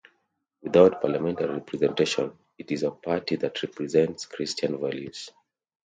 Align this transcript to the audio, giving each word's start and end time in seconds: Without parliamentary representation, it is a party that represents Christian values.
Without 0.63 0.99
parliamentary 0.99 1.53
representation, 1.53 2.33
it 2.57 2.71
is 2.71 2.81
a 2.81 2.89
party 2.89 3.35
that 3.35 3.61
represents 3.61 4.25
Christian 4.25 4.79
values. 4.79 5.29